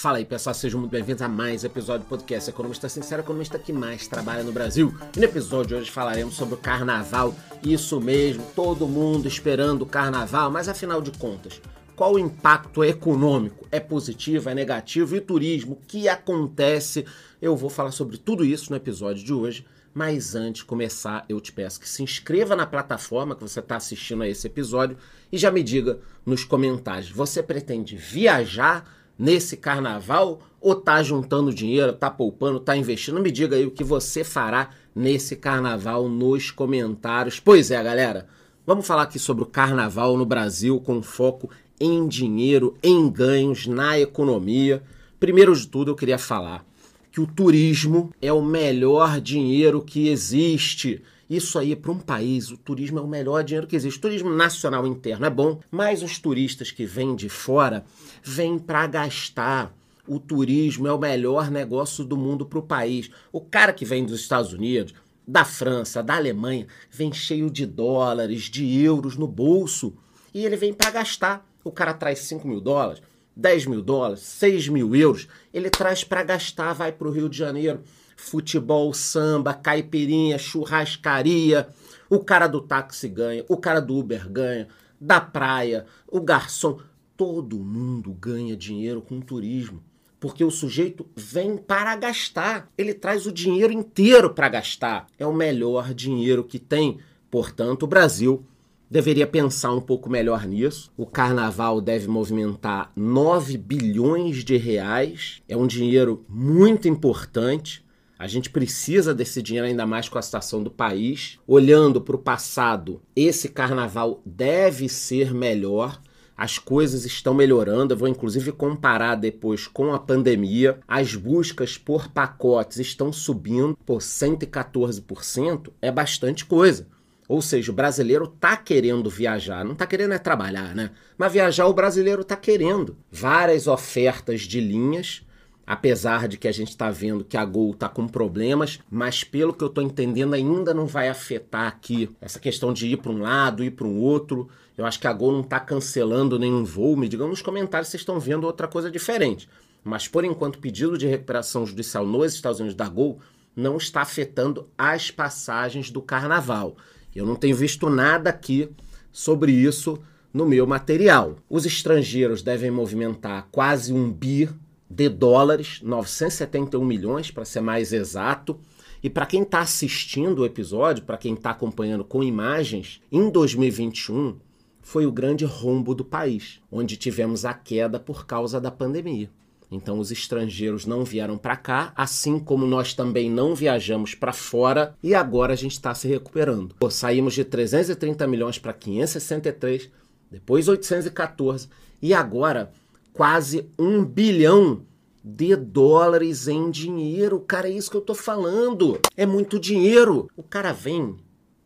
Fala 0.00 0.18
aí, 0.18 0.24
pessoal, 0.24 0.54
sejam 0.54 0.78
muito 0.78 0.92
bem-vindos 0.92 1.22
a 1.22 1.28
mais 1.28 1.64
episódio 1.64 2.06
do 2.06 2.08
podcast 2.08 2.48
Economista 2.48 2.88
Sincero, 2.88 3.20
economista 3.20 3.58
que 3.58 3.72
mais 3.72 4.06
trabalha 4.06 4.44
no 4.44 4.52
Brasil. 4.52 4.96
E 5.16 5.18
no 5.18 5.24
episódio 5.24 5.70
de 5.70 5.74
hoje 5.74 5.90
falaremos 5.90 6.36
sobre 6.36 6.54
o 6.54 6.58
carnaval. 6.58 7.34
Isso 7.64 8.00
mesmo, 8.00 8.46
todo 8.54 8.86
mundo 8.86 9.26
esperando 9.26 9.82
o 9.82 9.86
carnaval, 9.86 10.52
mas 10.52 10.68
afinal 10.68 11.02
de 11.02 11.10
contas, 11.10 11.60
qual 11.96 12.14
o 12.14 12.18
impacto 12.18 12.84
econômico? 12.84 13.66
É 13.72 13.80
positivo, 13.80 14.48
é 14.48 14.54
negativo? 14.54 15.16
E 15.16 15.18
o 15.18 15.22
turismo? 15.22 15.72
O 15.72 15.84
que 15.84 16.08
acontece? 16.08 17.04
Eu 17.42 17.56
vou 17.56 17.68
falar 17.68 17.90
sobre 17.90 18.18
tudo 18.18 18.44
isso 18.44 18.70
no 18.70 18.76
episódio 18.76 19.24
de 19.24 19.34
hoje. 19.34 19.66
Mas 19.92 20.36
antes 20.36 20.60
de 20.60 20.66
começar, 20.66 21.24
eu 21.28 21.40
te 21.40 21.50
peço 21.50 21.80
que 21.80 21.88
se 21.88 22.04
inscreva 22.04 22.54
na 22.54 22.66
plataforma 22.66 23.34
que 23.34 23.42
você 23.42 23.58
está 23.58 23.74
assistindo 23.74 24.22
a 24.22 24.28
esse 24.28 24.46
episódio 24.46 24.96
e 25.32 25.36
já 25.36 25.50
me 25.50 25.60
diga 25.60 25.98
nos 26.24 26.44
comentários: 26.44 27.10
você 27.10 27.42
pretende 27.42 27.96
viajar 27.96 28.97
nesse 29.18 29.56
carnaval 29.56 30.40
ou 30.60 30.74
tá 30.74 31.02
juntando 31.02 31.52
dinheiro, 31.52 31.92
tá 31.92 32.10
poupando, 32.10 32.60
tá 32.60 32.76
investindo? 32.76 33.20
Me 33.20 33.30
diga 33.30 33.56
aí 33.56 33.66
o 33.66 33.70
que 33.70 33.84
você 33.84 34.22
fará 34.22 34.70
nesse 34.94 35.36
carnaval 35.36 36.08
nos 36.08 36.50
comentários. 36.50 37.40
Pois 37.40 37.70
é, 37.70 37.82
galera, 37.82 38.26
vamos 38.66 38.86
falar 38.86 39.02
aqui 39.02 39.18
sobre 39.18 39.42
o 39.42 39.46
carnaval 39.46 40.16
no 40.16 40.26
Brasil 40.26 40.80
com 40.80 41.02
foco 41.02 41.50
em 41.80 42.06
dinheiro, 42.08 42.76
em 42.82 43.08
ganhos, 43.10 43.66
na 43.66 43.98
economia. 43.98 44.82
Primeiro 45.20 45.54
de 45.54 45.66
tudo, 45.66 45.92
eu 45.92 45.96
queria 45.96 46.18
falar 46.18 46.64
que 47.10 47.20
o 47.20 47.26
turismo 47.26 48.12
é 48.20 48.32
o 48.32 48.42
melhor 48.42 49.20
dinheiro 49.20 49.82
que 49.82 50.08
existe. 50.08 51.02
Isso 51.28 51.58
aí, 51.58 51.76
para 51.76 51.92
um 51.92 51.98
país, 51.98 52.50
o 52.50 52.56
turismo 52.56 52.98
é 52.98 53.02
o 53.02 53.06
melhor 53.06 53.44
dinheiro 53.44 53.66
que 53.66 53.76
existe. 53.76 54.00
Turismo 54.00 54.30
nacional 54.30 54.86
interno 54.86 55.26
é 55.26 55.30
bom, 55.30 55.60
mas 55.70 56.02
os 56.02 56.18
turistas 56.18 56.70
que 56.70 56.86
vêm 56.86 57.14
de 57.14 57.28
fora 57.28 57.84
vêm 58.22 58.58
para 58.58 58.86
gastar. 58.86 59.74
O 60.06 60.18
turismo 60.18 60.86
é 60.86 60.92
o 60.92 60.98
melhor 60.98 61.50
negócio 61.50 62.02
do 62.02 62.16
mundo 62.16 62.46
para 62.46 62.58
o 62.58 62.62
país. 62.62 63.10
O 63.30 63.42
cara 63.42 63.74
que 63.74 63.84
vem 63.84 64.06
dos 64.06 64.20
Estados 64.20 64.54
Unidos, 64.54 64.94
da 65.26 65.44
França, 65.44 66.02
da 66.02 66.16
Alemanha, 66.16 66.66
vem 66.90 67.12
cheio 67.12 67.50
de 67.50 67.66
dólares, 67.66 68.44
de 68.44 68.80
euros 68.80 69.14
no 69.14 69.28
bolso 69.28 69.94
e 70.32 70.46
ele 70.46 70.56
vem 70.56 70.72
para 70.72 70.90
gastar. 70.90 71.46
O 71.62 71.70
cara 71.70 71.92
traz 71.92 72.20
5 72.20 72.48
mil 72.48 72.60
dólares, 72.60 73.02
10 73.36 73.66
mil 73.66 73.82
dólares, 73.82 74.20
6 74.20 74.68
mil 74.68 74.96
euros, 74.96 75.28
ele 75.52 75.68
traz 75.68 76.02
para 76.02 76.22
gastar, 76.22 76.72
vai 76.72 76.90
para 76.90 77.06
o 77.06 77.10
Rio 77.10 77.28
de 77.28 77.36
Janeiro 77.36 77.80
futebol, 78.18 78.92
samba, 78.92 79.54
caipirinha, 79.54 80.36
churrascaria. 80.36 81.68
O 82.10 82.18
cara 82.18 82.46
do 82.46 82.60
táxi 82.60 83.08
ganha, 83.08 83.44
o 83.48 83.56
cara 83.56 83.80
do 83.80 83.96
Uber 83.96 84.28
ganha, 84.28 84.68
da 85.00 85.20
praia, 85.20 85.86
o 86.06 86.20
garçom. 86.20 86.80
Todo 87.16 87.58
mundo 87.58 88.12
ganha 88.12 88.56
dinheiro 88.56 89.00
com 89.00 89.20
turismo. 89.20 89.82
Porque 90.20 90.44
o 90.44 90.50
sujeito 90.50 91.06
vem 91.16 91.56
para 91.56 91.94
gastar. 91.96 92.68
Ele 92.76 92.92
traz 92.92 93.24
o 93.26 93.32
dinheiro 93.32 93.72
inteiro 93.72 94.34
para 94.34 94.48
gastar. 94.48 95.06
É 95.18 95.26
o 95.26 95.32
melhor 95.32 95.94
dinheiro 95.94 96.42
que 96.44 96.58
tem. 96.58 96.98
Portanto, 97.30 97.84
o 97.84 97.88
Brasil 97.88 98.44
deveria 98.90 99.26
pensar 99.26 99.72
um 99.72 99.80
pouco 99.80 100.10
melhor 100.10 100.46
nisso. 100.46 100.92
O 100.96 101.06
carnaval 101.06 101.80
deve 101.80 102.08
movimentar 102.08 102.90
9 102.96 103.56
bilhões 103.56 104.44
de 104.44 104.56
reais. 104.56 105.42
É 105.48 105.56
um 105.56 105.66
dinheiro 105.66 106.24
muito 106.28 106.88
importante. 106.88 107.84
A 108.18 108.26
gente 108.26 108.50
precisa 108.50 109.14
desse 109.14 109.40
dinheiro 109.40 109.68
ainda 109.68 109.86
mais 109.86 110.08
com 110.08 110.18
a 110.18 110.22
situação 110.22 110.60
do 110.60 110.70
país. 110.70 111.38
Olhando 111.46 112.00
para 112.00 112.16
o 112.16 112.18
passado, 112.18 113.00
esse 113.14 113.48
carnaval 113.48 114.20
deve 114.26 114.88
ser 114.88 115.32
melhor. 115.32 116.00
As 116.36 116.58
coisas 116.58 117.04
estão 117.04 117.32
melhorando. 117.32 117.94
Eu 117.94 117.98
vou 117.98 118.08
inclusive 118.08 118.50
comparar 118.50 119.14
depois 119.14 119.68
com 119.68 119.94
a 119.94 120.00
pandemia. 120.00 120.80
As 120.88 121.14
buscas 121.14 121.78
por 121.78 122.08
pacotes 122.08 122.78
estão 122.78 123.12
subindo 123.12 123.78
por 123.86 123.98
114%. 123.98 125.70
É 125.80 125.92
bastante 125.92 126.44
coisa. 126.44 126.88
Ou 127.28 127.40
seja, 127.42 127.70
o 127.70 127.74
brasileiro 127.74 128.26
tá 128.26 128.56
querendo 128.56 129.10
viajar, 129.10 129.62
não 129.64 129.74
tá 129.74 129.86
querendo 129.86 130.14
é 130.14 130.18
trabalhar, 130.18 130.74
né? 130.74 130.90
Mas 131.16 131.32
viajar 131.32 131.66
o 131.66 131.74
brasileiro 131.74 132.24
tá 132.24 132.34
querendo. 132.34 132.96
Várias 133.12 133.66
ofertas 133.66 134.40
de 134.40 134.60
linhas 134.60 135.22
apesar 135.68 136.26
de 136.28 136.38
que 136.38 136.48
a 136.48 136.52
gente 136.52 136.70
está 136.70 136.90
vendo 136.90 137.22
que 137.22 137.36
a 137.36 137.44
Gol 137.44 137.72
está 137.72 137.90
com 137.90 138.08
problemas, 138.08 138.80
mas 138.90 139.22
pelo 139.22 139.52
que 139.52 139.62
eu 139.62 139.68
estou 139.68 139.84
entendendo 139.84 140.32
ainda 140.32 140.72
não 140.72 140.86
vai 140.86 141.10
afetar 141.10 141.66
aqui 141.66 142.08
essa 142.22 142.40
questão 142.40 142.72
de 142.72 142.86
ir 142.86 142.96
para 142.96 143.12
um 143.12 143.20
lado, 143.20 143.62
ir 143.62 143.72
para 143.72 143.86
um 143.86 143.98
outro. 143.98 144.48
Eu 144.78 144.86
acho 144.86 144.98
que 144.98 145.06
a 145.06 145.12
Gol 145.12 145.30
não 145.30 145.42
está 145.42 145.60
cancelando 145.60 146.38
nenhum 146.38 146.64
voo. 146.64 146.96
Me 146.96 147.06
digam 147.06 147.28
nos 147.28 147.42
comentários 147.42 147.88
se 147.88 147.90
vocês 147.90 148.00
estão 148.00 148.18
vendo 148.18 148.44
outra 148.44 148.66
coisa 148.66 148.90
diferente. 148.90 149.46
Mas 149.84 150.08
por 150.08 150.24
enquanto, 150.24 150.58
pedido 150.58 150.96
de 150.96 151.06
recuperação 151.06 151.66
judicial 151.66 152.06
nos 152.06 152.32
Estados 152.32 152.60
Unidos 152.60 152.74
da 152.74 152.88
Gol 152.88 153.20
não 153.54 153.76
está 153.76 154.00
afetando 154.00 154.70
as 154.78 155.10
passagens 155.10 155.90
do 155.90 156.00
carnaval. 156.00 156.78
Eu 157.14 157.26
não 157.26 157.36
tenho 157.36 157.54
visto 157.54 157.90
nada 157.90 158.30
aqui 158.30 158.70
sobre 159.12 159.52
isso 159.52 159.98
no 160.32 160.46
meu 160.46 160.66
material. 160.66 161.36
Os 161.46 161.66
estrangeiros 161.66 162.40
devem 162.40 162.70
movimentar 162.70 163.48
quase 163.52 163.92
um 163.92 164.10
bi 164.10 164.48
de 164.88 165.08
dólares, 165.08 165.80
971 165.82 166.84
milhões 166.84 167.30
para 167.30 167.44
ser 167.44 167.60
mais 167.60 167.92
exato. 167.92 168.58
E 169.02 169.08
para 169.08 169.26
quem 169.26 169.42
está 169.42 169.60
assistindo 169.60 170.40
o 170.40 170.46
episódio, 170.46 171.04
para 171.04 171.18
quem 171.18 171.34
está 171.34 171.50
acompanhando 171.50 172.04
com 172.04 172.22
imagens, 172.22 173.00
em 173.12 173.30
2021 173.30 174.38
foi 174.80 175.06
o 175.06 175.12
grande 175.12 175.44
rombo 175.44 175.94
do 175.94 176.04
país, 176.04 176.60
onde 176.72 176.96
tivemos 176.96 177.44
a 177.44 177.52
queda 177.52 178.00
por 178.00 178.26
causa 178.26 178.60
da 178.60 178.70
pandemia. 178.70 179.30
Então 179.70 179.98
os 179.98 180.10
estrangeiros 180.10 180.86
não 180.86 181.04
vieram 181.04 181.36
para 181.36 181.56
cá, 181.56 181.92
assim 181.94 182.38
como 182.38 182.66
nós 182.66 182.94
também 182.94 183.30
não 183.30 183.54
viajamos 183.54 184.14
para 184.14 184.32
fora 184.32 184.96
e 185.02 185.14
agora 185.14 185.52
a 185.52 185.56
gente 185.56 185.72
está 185.72 185.94
se 185.94 186.08
recuperando. 186.08 186.74
Pô, 186.78 186.90
saímos 186.90 187.34
de 187.34 187.44
330 187.44 188.26
milhões 188.26 188.58
para 188.58 188.72
563, 188.72 189.90
depois 190.30 190.68
814 190.68 191.68
e 192.00 192.14
agora 192.14 192.72
quase 193.18 193.68
um 193.76 194.04
bilhão 194.04 194.82
de 195.24 195.56
dólares 195.56 196.46
em 196.46 196.70
dinheiro. 196.70 197.40
Cara, 197.40 197.68
é 197.68 197.72
isso 197.72 197.90
que 197.90 197.96
eu 197.96 198.00
tô 198.00 198.14
falando. 198.14 198.96
É 199.16 199.26
muito 199.26 199.58
dinheiro. 199.58 200.30
O 200.36 200.42
cara 200.44 200.72
vem 200.72 201.16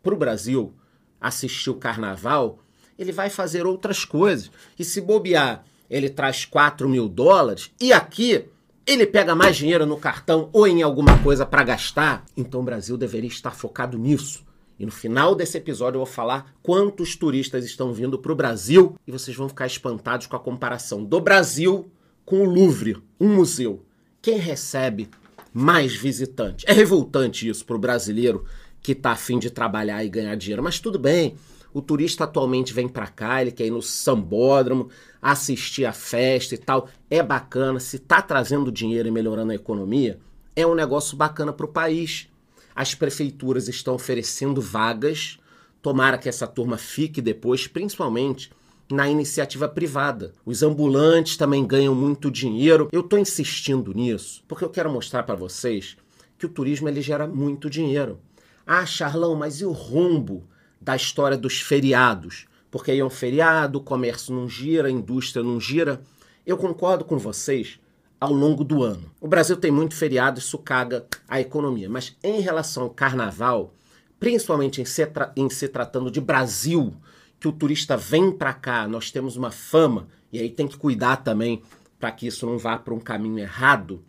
pro 0.01 0.17
Brasil 0.17 0.73
assistir 1.21 1.69
o 1.69 1.75
carnaval, 1.75 2.57
ele 2.97 3.11
vai 3.11 3.29
fazer 3.29 3.67
outras 3.67 4.03
coisas. 4.03 4.49
E 4.79 4.83
se 4.83 4.99
bobear, 4.99 5.63
ele 5.87 6.09
traz 6.09 6.43
4 6.43 6.89
mil 6.89 7.07
dólares 7.07 7.69
e 7.79 7.93
aqui 7.93 8.45
ele 8.83 9.05
pega 9.05 9.35
mais 9.35 9.55
dinheiro 9.55 9.85
no 9.85 9.97
cartão 9.97 10.49
ou 10.51 10.65
em 10.65 10.81
alguma 10.81 11.21
coisa 11.21 11.45
para 11.45 11.63
gastar. 11.63 12.25
Então 12.35 12.61
o 12.61 12.65
Brasil 12.65 12.97
deveria 12.97 13.29
estar 13.29 13.51
focado 13.51 13.95
nisso. 13.95 14.43
E 14.79 14.85
no 14.85 14.91
final 14.91 15.35
desse 15.35 15.57
episódio 15.57 15.97
eu 15.97 16.05
vou 16.05 16.13
falar 16.13 16.53
quantos 16.61 17.15
turistas 17.15 17.63
estão 17.63 17.93
vindo 17.93 18.17
para 18.17 18.31
o 18.31 18.35
Brasil 18.35 18.97
e 19.05 19.11
vocês 19.11 19.35
vão 19.35 19.47
ficar 19.47 19.67
espantados 19.67 20.27
com 20.27 20.35
a 20.35 20.39
comparação 20.39 21.03
do 21.03 21.19
Brasil 21.21 21.91
com 22.25 22.39
o 22.39 22.49
Louvre, 22.49 22.97
um 23.19 23.35
museu. 23.35 23.83
Quem 24.21 24.37
recebe 24.37 25.09
mais 25.53 25.93
visitantes? 25.93 26.65
É 26.67 26.73
revoltante 26.73 27.47
isso 27.47 27.65
para 27.65 27.75
o 27.75 27.79
brasileiro 27.79 28.45
que 28.81 28.93
está 28.93 29.11
afim 29.11 29.39
de 29.39 29.49
trabalhar 29.49 30.03
e 30.03 30.09
ganhar 30.09 30.35
dinheiro, 30.35 30.63
mas 30.63 30.79
tudo 30.79 30.99
bem. 30.99 31.35
O 31.73 31.81
turista 31.81 32.25
atualmente 32.25 32.73
vem 32.73 32.87
para 32.87 33.07
cá, 33.07 33.41
ele 33.41 33.51
quer 33.51 33.65
ir 33.65 33.71
no 33.71 33.81
sambódromo, 33.81 34.89
assistir 35.21 35.85
a 35.85 35.93
festa 35.93 36.53
e 36.53 36.57
tal. 36.57 36.87
É 37.09 37.23
bacana, 37.23 37.79
se 37.79 37.95
está 37.95 38.21
trazendo 38.21 38.71
dinheiro 38.71 39.07
e 39.07 39.11
melhorando 39.11 39.51
a 39.51 39.55
economia, 39.55 40.19
é 40.55 40.67
um 40.67 40.75
negócio 40.75 41.17
bacana 41.17 41.51
para 41.51 41.65
o 41.65 41.69
país 41.69 42.29
as 42.75 42.95
prefeituras 42.95 43.67
estão 43.67 43.95
oferecendo 43.95 44.61
vagas. 44.61 45.39
Tomara 45.81 46.17
que 46.17 46.29
essa 46.29 46.47
turma 46.47 46.77
fique 46.77 47.21
depois, 47.21 47.67
principalmente 47.67 48.51
na 48.91 49.09
iniciativa 49.09 49.67
privada. 49.67 50.33
Os 50.45 50.61
ambulantes 50.61 51.37
também 51.37 51.65
ganham 51.65 51.95
muito 51.95 52.29
dinheiro. 52.29 52.89
Eu 52.91 53.01
estou 53.01 53.19
insistindo 53.19 53.93
nisso 53.93 54.43
porque 54.47 54.63
eu 54.63 54.69
quero 54.69 54.91
mostrar 54.91 55.23
para 55.23 55.35
vocês 55.35 55.97
que 56.37 56.45
o 56.45 56.49
turismo 56.49 56.87
ele 56.87 57.01
gera 57.01 57.27
muito 57.27 57.69
dinheiro. 57.69 58.19
Ah, 58.65 58.85
Charlão, 58.85 59.35
mas 59.35 59.61
e 59.61 59.65
o 59.65 59.71
rombo 59.71 60.43
da 60.79 60.95
história 60.95 61.37
dos 61.37 61.59
feriados? 61.61 62.45
Porque 62.69 62.91
aí 62.91 62.99
é 62.99 63.05
um 63.05 63.09
feriado, 63.09 63.79
o 63.79 63.83
comércio 63.83 64.33
não 64.33 64.47
gira, 64.49 64.87
a 64.87 64.91
indústria 64.91 65.43
não 65.43 65.59
gira. 65.59 66.01
Eu 66.45 66.57
concordo 66.57 67.05
com 67.05 67.17
vocês 67.17 67.79
ao 68.23 68.31
longo 68.31 68.63
do 68.63 68.81
ano. 68.81 69.11
O 69.19 69.27
Brasil 69.27 69.57
tem 69.57 69.69
muito 69.69 69.93
feriado, 69.95 70.39
isso 70.39 70.57
caga 70.57 71.05
a 71.27 71.41
economia. 71.41 71.89
Mas 71.89 72.15
em 72.23 72.39
relação 72.39 72.83
ao 72.83 72.89
carnaval, 72.89 73.73
principalmente 74.17 74.81
em 74.81 74.85
se, 74.85 75.05
em 75.35 75.49
se 75.49 75.67
tratando 75.67 76.09
de 76.09 76.21
Brasil, 76.21 76.93
que 77.37 77.49
o 77.49 77.51
turista 77.51 77.97
vem 77.97 78.31
para 78.31 78.53
cá, 78.53 78.87
nós 78.87 79.11
temos 79.11 79.35
uma 79.35 79.51
fama, 79.51 80.07
e 80.31 80.39
aí 80.39 80.49
tem 80.49 80.69
que 80.69 80.77
cuidar 80.77 81.17
também 81.17 81.61
para 81.99 82.13
que 82.13 82.25
isso 82.25 82.45
não 82.45 82.57
vá 82.57 82.77
para 82.77 82.93
um 82.93 82.99
caminho 82.99 83.39
errado. 83.39 84.01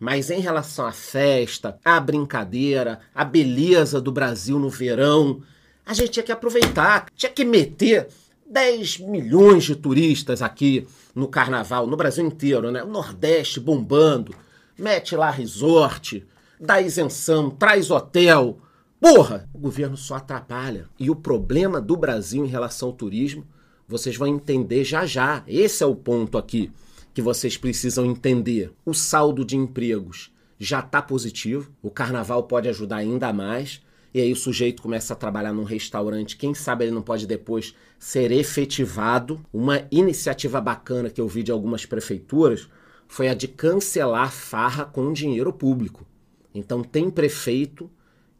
Mas 0.00 0.30
em 0.30 0.40
relação 0.40 0.86
à 0.86 0.92
festa, 0.92 1.78
à 1.84 2.00
brincadeira, 2.00 3.00
à 3.14 3.22
beleza 3.22 4.00
do 4.00 4.10
Brasil 4.10 4.58
no 4.58 4.70
verão, 4.70 5.42
a 5.84 5.92
gente 5.92 6.12
tinha 6.12 6.22
que 6.22 6.32
aproveitar, 6.32 7.04
tinha 7.14 7.30
que 7.30 7.44
meter 7.44 8.08
10 8.50 9.00
milhões 9.00 9.64
de 9.64 9.76
turistas 9.76 10.40
aqui 10.40 10.86
no 11.18 11.26
carnaval, 11.26 11.86
no 11.86 11.96
Brasil 11.96 12.24
inteiro, 12.24 12.70
né? 12.70 12.82
O 12.82 12.88
Nordeste 12.88 13.58
bombando, 13.58 14.32
mete 14.78 15.16
lá 15.16 15.30
resort, 15.30 16.24
dá 16.60 16.80
isenção, 16.80 17.50
traz 17.50 17.90
hotel. 17.90 18.60
Porra, 19.00 19.48
o 19.52 19.58
governo 19.58 19.96
só 19.96 20.14
atrapalha. 20.14 20.88
E 20.98 21.10
o 21.10 21.16
problema 21.16 21.80
do 21.80 21.96
Brasil 21.96 22.44
em 22.44 22.48
relação 22.48 22.88
ao 22.88 22.94
turismo, 22.94 23.44
vocês 23.86 24.16
vão 24.16 24.28
entender 24.28 24.84
já 24.84 25.04
já. 25.04 25.42
Esse 25.46 25.82
é 25.82 25.86
o 25.86 25.96
ponto 25.96 26.38
aqui 26.38 26.70
que 27.12 27.20
vocês 27.20 27.56
precisam 27.56 28.06
entender. 28.06 28.72
O 28.86 28.94
saldo 28.94 29.44
de 29.44 29.56
empregos 29.56 30.32
já 30.56 30.78
está 30.78 31.02
positivo, 31.02 31.72
o 31.82 31.90
carnaval 31.90 32.44
pode 32.44 32.68
ajudar 32.68 32.98
ainda 32.98 33.32
mais. 33.32 33.82
E 34.12 34.20
aí 34.20 34.32
o 34.32 34.36
sujeito 34.36 34.82
começa 34.82 35.12
a 35.12 35.16
trabalhar 35.16 35.52
num 35.52 35.64
restaurante, 35.64 36.36
quem 36.36 36.54
sabe 36.54 36.84
ele 36.84 36.92
não 36.92 37.02
pode 37.02 37.26
depois 37.26 37.74
ser 37.98 38.32
efetivado. 38.32 39.40
Uma 39.52 39.82
iniciativa 39.90 40.60
bacana 40.60 41.10
que 41.10 41.20
eu 41.20 41.28
vi 41.28 41.42
de 41.42 41.52
algumas 41.52 41.84
prefeituras 41.84 42.68
foi 43.06 43.28
a 43.28 43.34
de 43.34 43.48
cancelar 43.48 44.32
farra 44.32 44.84
com 44.84 45.12
dinheiro 45.12 45.52
público. 45.52 46.06
Então 46.54 46.82
tem 46.82 47.10
prefeito 47.10 47.90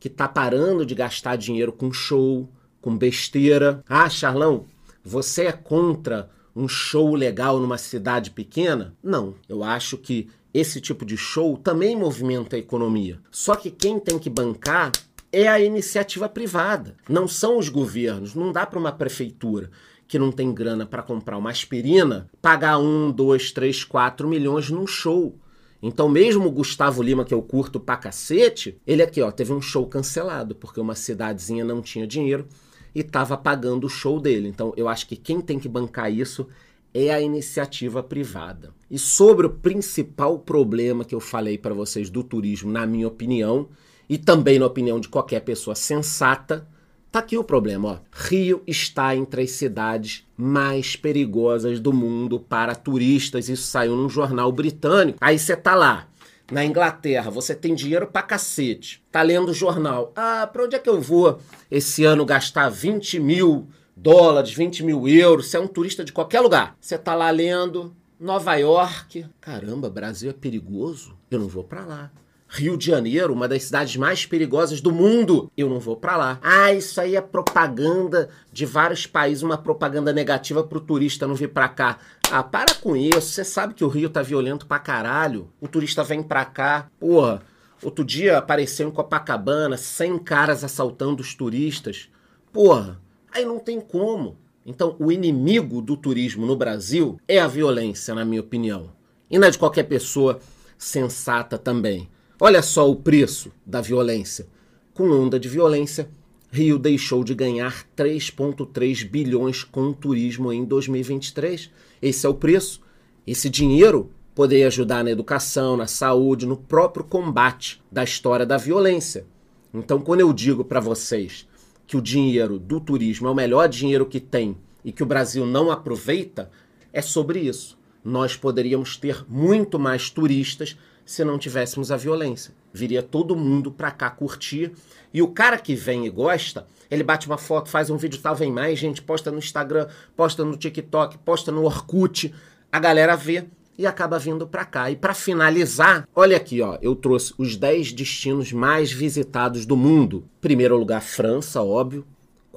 que 0.00 0.09
tá 0.09 0.29
parando 0.29 0.87
de 0.87 0.94
gastar 0.94 1.37
dinheiro 1.37 1.73
com 1.73 1.93
show, 1.93 2.49
com 2.81 2.97
besteira. 2.97 3.82
Ah, 3.88 4.09
Charlão, 4.09 4.67
você 5.05 5.47
é 5.47 5.53
contra 5.53 6.31
um 6.55 6.69
show 6.69 7.15
legal 7.15 7.59
numa 7.59 7.79
cidade 7.79 8.31
pequena? 8.31 8.94
Não. 9.03 9.35
Eu 9.49 9.62
acho 9.62 9.97
que 9.97 10.29
esse 10.53 10.81
tipo 10.81 11.05
de 11.05 11.17
show 11.17 11.56
também 11.56 11.97
movimenta 11.97 12.56
a 12.56 12.59
economia. 12.59 13.20
Só 13.31 13.55
que 13.55 13.70
quem 13.70 13.99
tem 13.99 14.19
que 14.19 14.31
bancar 14.31 14.93
é 15.32 15.46
a 15.48 15.60
iniciativa 15.60 16.28
privada, 16.28 16.96
não 17.08 17.28
são 17.28 17.58
os 17.58 17.69
governos. 17.69 18.34
Não 18.34 18.52
dá 18.52 18.64
para 18.66 18.78
uma 18.78 18.92
prefeitura 18.92 19.70
que 20.06 20.19
não 20.19 20.32
tem 20.32 20.52
grana 20.54 20.86
para 20.86 21.02
comprar 21.02 21.36
uma 21.36 21.50
aspirina 21.50 22.30
pagar 22.40 22.78
um, 22.78 23.10
dois, 23.10 23.52
três, 23.52 23.84
quatro 23.84 24.26
milhões 24.26 24.70
num 24.70 24.86
show. 24.86 25.38
Então, 25.82 26.08
mesmo 26.08 26.46
o 26.46 26.50
Gustavo 26.50 27.02
Lima, 27.02 27.25
que 27.25 27.34
eu 27.34 27.42
curto 27.42 27.78
pra 27.78 27.96
cacete, 27.96 28.80
ele 28.86 29.02
aqui, 29.02 29.20
ó, 29.20 29.30
teve 29.30 29.52
um 29.52 29.60
show 29.60 29.86
cancelado, 29.86 30.54
porque 30.54 30.80
uma 30.80 30.94
cidadezinha 30.94 31.64
não 31.64 31.81
tinha 31.81 32.06
dinheiro 32.06 32.46
e 32.94 33.00
estava 33.00 33.36
pagando 33.36 33.86
o 33.86 33.90
show 33.90 34.19
dele. 34.19 34.48
Então, 34.48 34.72
eu 34.76 34.88
acho 34.88 35.06
que 35.06 35.14
quem 35.14 35.40
tem 35.40 35.58
que 35.58 35.69
bancar 35.69 36.10
isso 36.10 36.48
é 36.92 37.10
a 37.10 37.20
iniciativa 37.20 38.02
privada. 38.02 38.74
E 38.90 38.98
sobre 38.98 39.46
o 39.46 39.50
principal 39.50 40.38
problema 40.38 41.04
que 41.04 41.14
eu 41.14 41.20
falei 41.20 41.58
para 41.58 41.74
vocês 41.74 42.10
do 42.10 42.24
turismo, 42.24 42.72
na 42.72 42.86
minha 42.86 43.06
opinião, 43.06 43.69
e 44.08 44.16
também 44.19 44.58
na 44.58 44.66
opinião 44.66 44.99
de 44.99 45.08
qualquer 45.08 45.40
pessoa 45.40 45.75
sensata, 45.75 46.66
tá 47.10 47.19
aqui 47.19 47.37
o 47.37 47.44
problema, 47.44 47.88
ó. 47.88 47.99
Rio 48.12 48.62
está 48.66 49.14
entre 49.14 49.43
as 49.43 49.50
cidades 49.52 50.26
mais 50.37 50.96
perigosas 50.96 51.81
do 51.81 51.93
mundo 51.93 52.40
para 52.40 52.75
turistas. 52.75 53.49
Isso 53.49 53.64
saiu 53.64 53.96
num 53.96 54.08
jornal 54.08 54.50
britânico. 54.52 55.19
Aí 55.20 55.38
você 55.38 55.56
tá 55.56 55.75
lá, 55.75 56.08
na 56.50 56.64
Inglaterra, 56.64 57.31
você 57.31 57.55
tem 57.55 57.75
dinheiro 57.75 58.06
pra 58.06 58.22
cacete, 58.22 59.05
tá 59.12 59.20
lendo 59.20 59.50
o 59.50 59.55
jornal. 59.55 60.12
Ah, 60.16 60.49
pra 60.50 60.64
onde 60.64 60.76
é 60.76 60.78
que 60.78 60.88
eu 60.88 61.00
vou 61.00 61.38
esse 61.70 62.05
ano 62.05 62.25
gastar 62.25 62.70
20 62.70 63.20
mil 63.20 63.69
dólares, 63.94 64.52
20 64.52 64.82
mil 64.82 65.06
euros? 65.06 65.49
Você 65.50 65.56
é 65.56 65.60
um 65.60 65.66
turista 65.66 66.05
de 66.05 66.12
qualquer 66.12 66.40
lugar. 66.40 66.76
Você 66.81 66.96
tá 66.96 67.14
lá 67.14 67.31
lendo 67.31 67.94
Nova 68.19 68.55
York. 68.55 69.26
Caramba, 69.40 69.90
Brasil 69.90 70.31
é 70.31 70.32
perigoso? 70.32 71.16
Eu 71.31 71.40
não 71.40 71.49
vou 71.49 71.64
pra 71.64 71.84
lá. 71.84 72.10
Rio 72.48 72.78
de 72.78 72.86
Janeiro, 72.86 73.34
uma 73.34 73.46
das 73.46 73.64
cidades 73.64 73.96
mais 73.96 74.24
perigosas 74.24 74.80
do 74.80 74.90
mundo. 74.90 75.52
Eu 75.54 75.68
não 75.68 75.78
vou 75.78 75.96
para 75.96 76.16
lá. 76.16 76.38
Ah, 76.42 76.72
isso 76.72 76.98
aí 76.98 77.14
é 77.14 77.20
propaganda 77.20 78.30
de 78.50 78.64
vários 78.64 79.06
países, 79.06 79.42
uma 79.42 79.58
propaganda 79.58 80.12
negativa 80.12 80.64
pro 80.64 80.80
turista 80.80 81.26
não 81.26 81.34
vir 81.34 81.50
para 81.50 81.68
cá. 81.68 81.98
Ah, 82.30 82.42
para 82.42 82.74
com 82.74 82.96
isso. 82.96 83.20
Você 83.20 83.44
sabe 83.44 83.74
que 83.74 83.84
o 83.84 83.88
Rio 83.88 84.08
tá 84.08 84.22
violento 84.22 84.66
pra 84.66 84.78
caralho. 84.78 85.48
O 85.60 85.68
turista 85.68 86.02
vem 86.02 86.22
pra 86.22 86.44
cá. 86.46 86.90
Porra, 86.98 87.42
outro 87.82 88.02
dia 88.02 88.38
apareceu 88.38 88.88
em 88.88 88.92
Copacabana 88.92 89.76
100 89.76 90.18
caras 90.20 90.64
assaltando 90.64 91.20
os 91.20 91.34
turistas. 91.34 92.08
Porra, 92.50 92.98
aí 93.30 93.44
não 93.44 93.58
tem 93.58 93.78
como. 93.78 94.38
Então, 94.64 94.96
o 94.98 95.12
inimigo 95.12 95.80
do 95.80 95.96
turismo 95.96 96.46
no 96.46 96.56
Brasil 96.56 97.18
é 97.28 97.38
a 97.38 97.46
violência, 97.46 98.14
na 98.14 98.24
minha 98.24 98.40
opinião. 98.40 98.90
E 99.30 99.38
não 99.38 99.48
é 99.48 99.50
de 99.50 99.58
qualquer 99.58 99.84
pessoa 99.84 100.40
sensata 100.76 101.58
também. 101.58 102.08
Olha 102.40 102.62
só 102.62 102.88
o 102.88 102.94
preço 102.94 103.50
da 103.67 103.81
violência. 103.81 104.46
Com 104.94 105.11
onda 105.11 105.40
de 105.40 105.49
violência, 105.49 106.08
Rio 106.52 106.79
deixou 106.79 107.25
de 107.25 107.35
ganhar 107.35 107.85
3,3 107.96 109.05
bilhões 109.05 109.64
com 109.64 109.88
o 109.88 109.93
turismo 109.93 110.52
em 110.52 110.64
2023. 110.64 111.69
Esse 112.00 112.26
é 112.26 112.29
o 112.29 112.35
preço. 112.35 112.81
Esse 113.26 113.50
dinheiro 113.50 114.12
poderia 114.37 114.69
ajudar 114.69 115.02
na 115.02 115.11
educação, 115.11 115.76
na 115.76 115.88
saúde, 115.88 116.46
no 116.46 116.56
próprio 116.56 117.05
combate 117.05 117.82
da 117.90 118.05
história 118.05 118.46
da 118.46 118.56
violência. 118.56 119.26
Então, 119.75 120.00
quando 120.00 120.20
eu 120.20 120.32
digo 120.32 120.64
para 120.64 120.79
vocês 120.79 121.44
que 121.88 121.96
o 121.96 122.00
dinheiro 122.00 122.56
do 122.56 122.79
turismo 122.79 123.26
é 123.26 123.31
o 123.32 123.34
melhor 123.34 123.69
dinheiro 123.69 124.06
que 124.06 124.20
tem 124.20 124.56
e 124.84 124.93
que 124.93 125.02
o 125.02 125.06
Brasil 125.06 125.44
não 125.44 125.73
aproveita, 125.73 126.52
é 126.93 127.02
sobre 127.02 127.41
isso. 127.41 127.76
Nós 128.05 128.37
poderíamos 128.37 128.96
ter 128.96 129.25
muito 129.29 129.76
mais 129.76 130.08
turistas 130.08 130.76
se 131.08 131.25
não 131.25 131.38
tivéssemos 131.38 131.90
a 131.90 131.96
violência. 131.96 132.52
Viria 132.70 133.02
todo 133.02 133.34
mundo 133.34 133.72
pra 133.72 133.90
cá 133.90 134.10
curtir. 134.10 134.72
E 135.12 135.22
o 135.22 135.28
cara 135.28 135.56
que 135.56 135.75
vem 135.75 136.05
e 136.05 136.10
gosta, 136.10 136.66
ele 136.90 137.02
bate 137.02 137.26
uma 137.26 137.38
foto, 137.38 137.70
faz 137.70 137.88
um 137.88 137.96
vídeo 137.96 138.20
tal, 138.20 138.37
vem 138.37 138.52
mais 138.52 138.78
gente, 138.78 139.00
posta 139.00 139.31
no 139.31 139.38
Instagram, 139.38 139.88
posta 140.14 140.44
no 140.44 140.55
TikTok, 140.55 141.16
posta 141.16 141.50
no 141.50 141.64
Orkut. 141.64 142.34
A 142.70 142.78
galera 142.78 143.16
vê 143.16 143.46
e 143.78 143.87
acaba 143.87 144.19
vindo 144.19 144.46
para 144.46 144.66
cá. 144.66 144.90
E 144.90 144.96
para 144.96 145.14
finalizar, 145.14 146.06
olha 146.14 146.37
aqui, 146.37 146.60
ó, 146.60 146.76
eu 146.82 146.94
trouxe 146.94 147.32
os 147.38 147.56
10 147.56 147.94
destinos 147.94 148.52
mais 148.52 148.93
visitados 148.93 149.64
do 149.64 149.78
mundo. 149.78 150.28
Primeiro 150.43 150.76
lugar, 150.76 151.00
França, 151.00 151.62
óbvio 151.62 152.06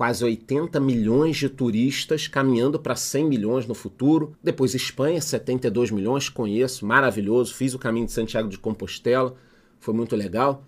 quase 0.02 0.26
80 0.26 0.80
milhões 0.80 1.38
de 1.38 1.48
turistas 1.48 2.28
caminhando 2.28 2.80
para 2.80 2.96
100 2.96 3.24
milhões 3.24 3.68
no 3.68 3.76
futuro. 3.76 4.36
Depois 4.42 4.74
Espanha, 4.74 5.22
72 5.22 5.92
milhões, 5.92 6.28
conheço, 6.28 6.88
maravilhoso, 6.88 7.54
fiz 7.54 7.76
o 7.76 7.78
caminho 7.78 8.08
de 8.08 8.12
Santiago 8.12 8.50
de 8.50 8.58
Compostela, 8.58 9.36
foi 9.80 9.94
muito 9.94 10.16
legal. 10.16 10.64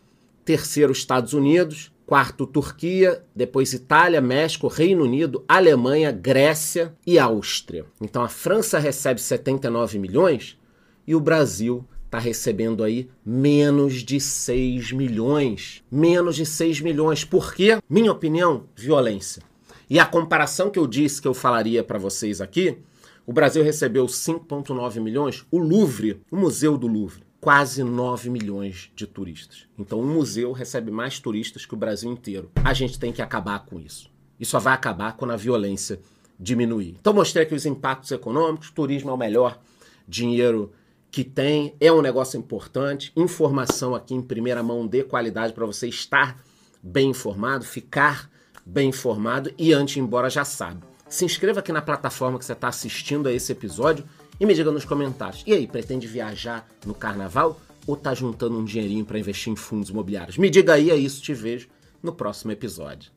Terceiro, 0.46 0.92
Estados 0.92 1.34
Unidos. 1.34 1.92
Quarto, 2.06 2.46
Turquia, 2.46 3.24
depois 3.36 3.74
Itália, 3.74 4.22
México, 4.22 4.68
Reino 4.68 5.04
Unido, 5.04 5.44
Alemanha, 5.48 6.12
Grécia 6.12 6.94
e 7.04 7.18
Áustria. 7.18 7.88
Então 8.00 8.22
a 8.22 8.30
França 8.30 8.78
recebe 8.78 9.20
79 9.20 9.98
milhões 9.98 10.60
e 11.08 11.16
o 11.16 11.20
Brasil 11.20 11.84
está 12.14 12.20
recebendo 12.20 12.84
aí 12.84 13.10
menos 13.26 14.04
de 14.04 14.20
6 14.20 14.92
milhões. 14.92 15.84
Menos 15.92 16.36
de 16.36 16.46
6 16.46 16.80
milhões. 16.82 17.26
Por 17.26 17.56
quê? 17.56 17.80
Minha 17.90 18.12
opinião, 18.12 18.66
violência. 18.76 19.42
E 19.90 19.98
a 19.98 20.06
comparação 20.06 20.70
que 20.70 20.78
eu 20.78 20.86
disse 20.86 21.20
que 21.20 21.28
eu 21.28 21.34
falaria 21.34 21.84
para 21.84 21.98
vocês 21.98 22.40
aqui, 22.40 22.78
o 23.26 23.34
Brasil 23.34 23.64
recebeu 23.64 24.06
5,9 24.06 25.00
milhões, 25.00 25.46
o 25.50 25.58
Louvre, 25.58 26.22
o 26.30 26.36
Museu 26.36 26.78
do 26.78 26.88
Louvre, 26.88 27.24
quase 27.42 27.84
9 27.84 28.30
milhões 28.30 28.92
de 28.96 29.08
turistas. 29.08 29.66
Então, 29.78 30.00
um 30.00 30.14
museu 30.14 30.52
recebe 30.52 30.92
mais 30.92 31.20
turistas 31.20 31.66
que 31.66 31.74
o 31.74 31.78
Brasil 31.78 32.12
inteiro. 32.12 32.52
A 32.64 32.74
gente 32.74 33.00
tem 33.00 33.12
que 33.12 33.22
acabar 33.22 33.66
com 33.66 33.80
isso. 33.80 34.10
E 34.40 34.46
só 34.46 34.60
vai 34.60 34.74
acabar 34.74 35.14
quando 35.14 35.32
a 35.32 35.38
violência 35.38 36.00
diminuir. 36.40 36.96
Então, 37.00 37.14
mostrei 37.14 37.44
aqui 37.44 37.56
os 37.56 37.66
impactos 37.66 38.12
econômicos: 38.12 38.70
turismo 38.70 39.10
é 39.10 39.14
o 39.14 39.18
melhor, 39.18 39.60
dinheiro 40.08 40.72
que 41.14 41.24
tem, 41.24 41.76
é 41.80 41.92
um 41.92 42.02
negócio 42.02 42.40
importante. 42.40 43.14
Informação 43.16 43.94
aqui 43.94 44.16
em 44.16 44.22
primeira 44.22 44.64
mão 44.64 44.88
de 44.88 45.04
qualidade 45.04 45.54
para 45.54 45.64
você 45.64 45.88
estar 45.88 46.44
bem 46.82 47.12
informado, 47.12 47.64
ficar 47.64 48.32
bem 48.66 48.90
informado 48.90 49.54
e 49.56 49.72
antes 49.74 49.96
embora 49.98 50.28
já 50.28 50.44
sabe. 50.44 50.84
Se 51.08 51.24
inscreva 51.24 51.60
aqui 51.60 51.72
na 51.72 51.84
plataforma 51.84 52.40
que 52.40 52.46
você 52.46 52.54
está 52.54 52.68
assistindo 52.68 53.30
a 53.30 53.32
esse 53.32 53.52
episódio 53.52 54.04
e 54.40 54.46
me 54.48 54.56
diga 54.56 54.72
nos 54.72 54.86
comentários. 54.86 55.44
E 55.46 55.54
aí, 55.54 55.68
pretende 55.68 56.08
viajar 56.08 56.68
no 56.84 56.96
carnaval 56.96 57.62
ou 57.86 57.96
tá 57.96 58.16
juntando 58.16 58.58
um 58.58 58.66
dinheirinho 58.66 59.06
para 59.06 59.20
investir 59.20 59.54
em 59.54 59.56
fundos 59.56 59.92
imobiliários? 59.92 60.40
Me 60.40 60.50
diga 60.50 60.74
aí, 60.74 60.90
é 60.90 60.96
isso, 60.96 61.22
te 61.22 61.36
vejo 61.36 61.68
no 62.02 62.12
próximo 62.12 62.52
episódio. 62.52 63.12